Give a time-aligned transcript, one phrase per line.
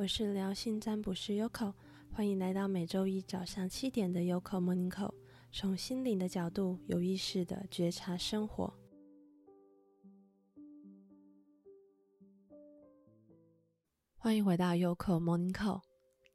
[0.00, 1.74] 我是疗心占卜师 Yoko，
[2.10, 5.12] 欢迎来到每周一早上七点的 Yoko Morning Call，
[5.52, 8.72] 从心灵的角度有意识的觉察生活。
[14.16, 15.82] 欢迎回到 Yoko Morning Call，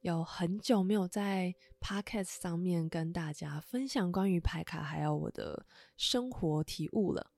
[0.01, 5.65] 有很久没有在 Podcast 上面跟大家分享关于牌卡还有我的
[5.97, 7.31] 生活体悟了。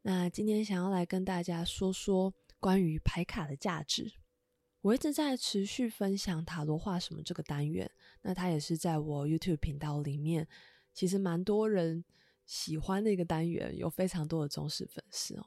[0.00, 4.19] 那今天想要来跟大家说说关于牌卡的价值。
[4.82, 7.90] 我一直在持续分享塔罗画什么这个单元，
[8.22, 10.48] 那它也是在我 YouTube 频道里面，
[10.94, 12.04] 其实蛮多人
[12.46, 15.46] 喜欢的一个单元，有非常多的忠实粉丝哦。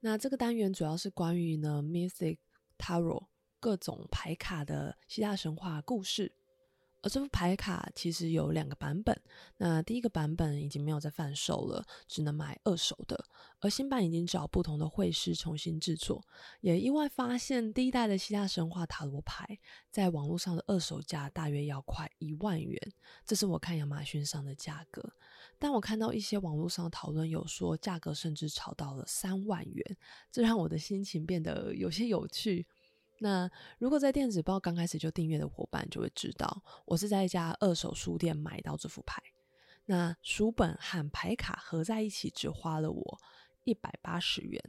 [0.00, 2.38] 那这个单元主要是关于呢，Mystic
[2.76, 3.28] Tarot
[3.58, 6.32] 各种牌卡的希腊神话故事。
[7.02, 9.20] 而这副牌卡其实有两个版本，
[9.58, 13.24] 那第一个版本已经没有在贩售了，只能买二手的。
[13.60, 16.24] 而新版已经找不同的绘师重新制作，
[16.60, 19.58] 也意外发现第一代的希腊神话塔罗牌
[19.90, 22.80] 在网络上的二手价大约要快一万元，
[23.24, 25.12] 这是我看亚马逊上的价格。
[25.58, 29.96] 但我看到一些网络上讨论有说价格甚至炒到了三万元，
[30.30, 32.66] 这让我的心情变得有些有趣。
[33.22, 39.22] 那如果在电子报刚开始就订阅的伙伴就会知道，我是在一家二手书店买到这副牌。
[39.84, 43.20] 那书本和牌卡合在一起只花了我
[43.62, 44.60] 一百八十元，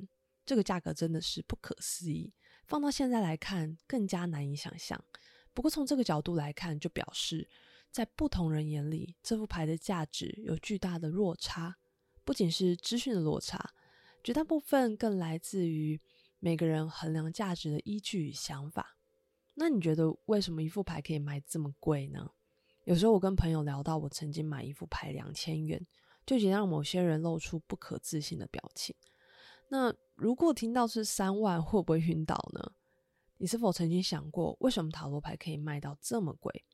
[0.46, 2.31] 这个价格真的是不可思议。
[2.68, 5.04] 放到现在来看，更加难以想象。
[5.52, 7.50] 不过从这个角度来看，就表示
[7.90, 11.76] 在不同人眼里，这副牌的价值有巨大的落差。
[12.24, 13.74] 不仅是资讯的落差，
[14.24, 16.00] 绝大部分更来自于。
[16.44, 18.98] 每个人衡量价值的依据与想法，
[19.54, 22.32] 那你觉得为什么一副牌可以卖这么贵呢？
[22.84, 25.88] 有时候我跟朋友聊到，我曾经买一副牌两千元，
[26.26, 28.94] 就已经让某些人露出不可置信的表情。
[29.70, 32.74] 那如果听到是三万，会不会晕倒呢？
[33.38, 36.66] 你是否曾经想过，为什么塔罗牌可以卖到这么贵？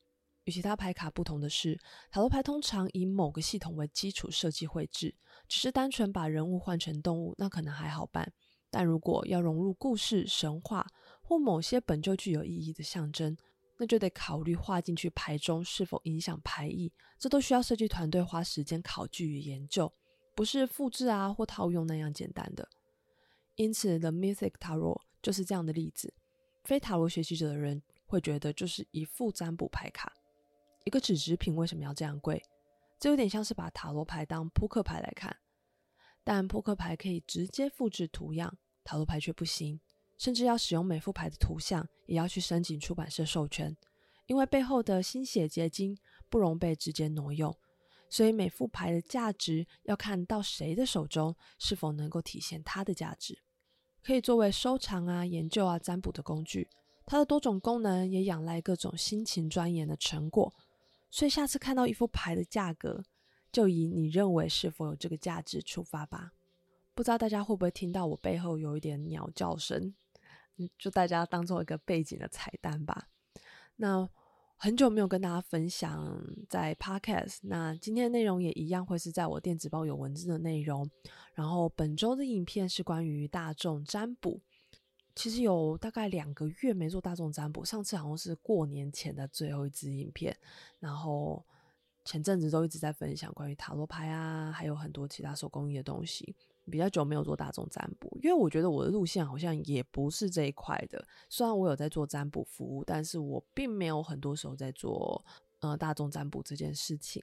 [0.46, 1.78] 与其他牌卡不同的是，
[2.10, 5.14] 塔罗牌通常以某个系统为基础设计绘制，
[5.46, 8.32] 只是单纯把人物换成动物，那可能还好办。
[8.70, 10.86] 但如果要融入故事、神话
[11.22, 13.36] 或某些本就具有意义的象征，
[13.78, 19.92] 那就得考虑画进去牌中是否影响牌意，这都需要设计团队花时间考据与研究，
[20.34, 22.68] 不是复制啊或套用那样简单的。
[23.56, 26.14] 因此，The Mythic Tarot 就是这样的例子。
[26.64, 30.12] 非塔罗学习者的人会觉得，就是一副占卜牌卡，
[30.84, 32.42] 一个纸制品为什么要这样贵？
[32.98, 35.34] 这有点像是把塔罗牌当扑克牌来看。
[36.22, 39.80] 但扑克牌可以直接复制图样，塔罗牌却不行，
[40.18, 43.76] 甚至要使用每副牌的图像，也要去申请出版社授权，
[44.26, 45.96] 因为背后的心血结晶
[46.28, 47.56] 不容被直接挪用，
[48.08, 53.38] 所以每副牌的价值要看到谁的手中，是否能够体现它的价值，
[54.02, 56.68] 可以作为收藏啊、研究啊、占卜的工具。
[57.06, 60.54] 它的多种功能也仰赖各种辛勤钻研的成果，
[61.10, 63.02] 所以下次看到一副牌的价格，
[63.52, 66.32] 就以你认为是否有这个价值出发吧。
[66.94, 69.94] 不知道大家会不会听到我背后有一点鸟叫声？
[70.56, 73.08] 嗯，就大家当做一个背景的彩蛋吧。
[73.76, 74.06] 那
[74.56, 80.90] 很久没有跟大家分享在 Podcast，那今天的内容也一样会是在我电子报有文字的内容。
[81.32, 84.40] 然后本周的影片是关于大众占卜。
[85.14, 90.36] 其实有大概两个月没做大众占卜，上次好像是过年前的最后一支影片，
[90.78, 91.42] 然后。
[92.04, 96.34] 前阵子都一直在分享关于塔罗牌啊，还有很多其他手工艺的东西。
[96.70, 101.04] 比较久没有做大众占卜，因为我觉得我的路线好像也不是这一块的。
[101.28, 105.24] 虽然我有在做占卜服务，但是我并没有很多时候在做
[105.60, 107.22] 呃大众占卜这件事情。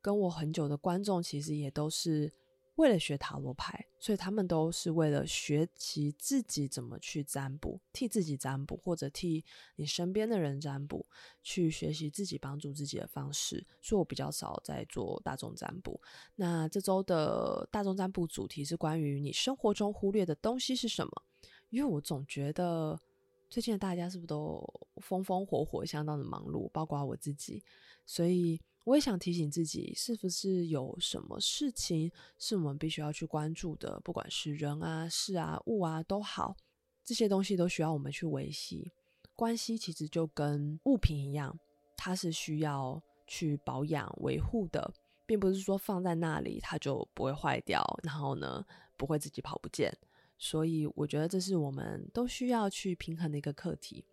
[0.00, 2.32] 跟我很久的观众其实也都是。
[2.76, 9.44] 为了学塔罗牌，所以他们都是为了学习自己怎么去占卜，替自己占卜，或者替
[9.76, 11.06] 你身边的人占卜，
[11.42, 13.64] 去学习自己帮助自己的方式。
[13.80, 16.00] 所以我比较少在做大众占卜。
[16.34, 21.22] 那这周的大众占卜主题是关于你生活中忽略的东西是什么？
[21.70, 23.00] 因为我总觉得
[23.48, 24.60] 最近的大家是不是都
[24.96, 27.62] 风风火火，相当的忙碌，包括我自己，
[28.04, 28.60] 所以。
[28.84, 33.98] 我也想提醒自己，是不是有什么事情是我们必须要去关注的？
[34.04, 36.54] 不管是人啊、事啊、物啊都好，
[37.02, 38.92] 这些东西都需要我们去维系。
[39.34, 41.58] 关系其实就跟物品一样，
[41.96, 44.92] 它是需要去保养维护的，
[45.24, 48.64] 并不是说放在那里它就不会坏掉，然后呢，
[48.98, 49.90] 不会自己跑不见。
[50.36, 54.04] 所以我觉得这是我们都需要去平衡的一个课题。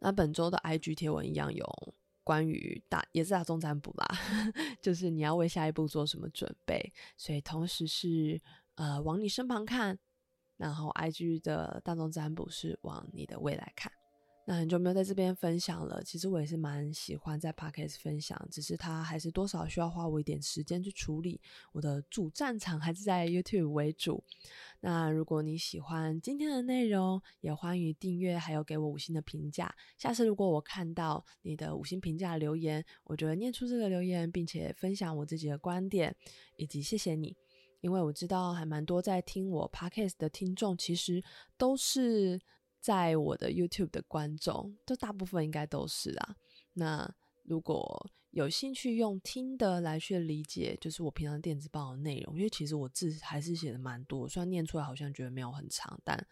[0.00, 1.94] 那本周的 IG 贴文一样有。
[2.24, 4.06] 关于大也是大众占卜啦，
[4.80, 8.40] 就是你要为下一步做什么准备，所以同时是
[8.74, 9.98] 呃往你身旁看，
[10.56, 13.92] 然后 IG 的大众占卜是往你的未来看。
[14.44, 21.40] 那很久没有在这边分享了，其实我也是蛮喜欢在 Podcast 分享，只是它还是多少需要花我一点时间去处理。
[21.70, 24.24] 我的主战场还是在 YouTube 为主。
[24.82, 29.74] 那如果你喜欢今天的内容，也欢迎订阅，还有给我五星的评价。
[29.96, 36.14] 下次如果我看到你的五星评价留言，我就会念出这个留言，并且分享我自己的观点，
[36.56, 37.34] 以及谢谢你，
[37.80, 41.22] 因为我知道还蛮多在听我 Podcast 的听众，其实
[41.56, 42.40] 都是。
[42.82, 46.34] 在我的 YouTube 的观众，这大部分应该都是啊。
[46.72, 47.08] 那
[47.44, 56.26] 如果有兴趣用听的来去理解，就是我平常电子报的内容，因为其实我字还是写的蛮多，虽然念出来好像觉得没有很长，但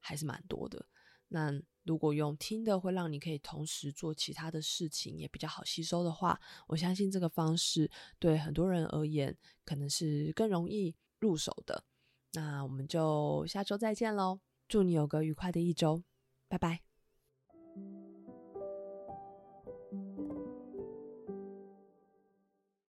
[0.00, 0.84] 还是蛮多的。
[1.28, 1.52] 那
[1.84, 7.88] 如果用听的会让你可以同时做其他的事情，也比较好吸收的话，我相信这个方式
[8.18, 11.84] 对很多人而言可能是更容易入手的。
[12.32, 14.40] 那我们就下周再见喽。
[14.68, 16.02] 祝你有个愉快的一周，
[16.48, 16.95] 拜拜。